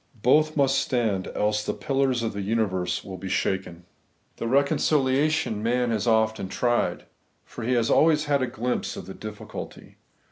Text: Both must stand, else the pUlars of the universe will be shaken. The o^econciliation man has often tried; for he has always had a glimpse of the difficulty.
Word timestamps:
Both 0.23 0.57
must 0.57 0.79
stand, 0.79 1.27
else 1.35 1.63
the 1.63 1.75
pUlars 1.75 2.23
of 2.23 2.33
the 2.33 2.41
universe 2.41 3.03
will 3.03 3.19
be 3.19 3.29
shaken. 3.29 3.85
The 4.37 4.45
o^econciliation 4.47 5.57
man 5.57 5.91
has 5.91 6.07
often 6.07 6.49
tried; 6.49 7.05
for 7.45 7.63
he 7.63 7.73
has 7.73 7.91
always 7.91 8.25
had 8.25 8.41
a 8.41 8.47
glimpse 8.47 8.95
of 8.97 9.05
the 9.05 9.13
difficulty. 9.13 9.97